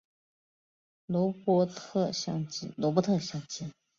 [1.05, 2.73] 罗伯特像机。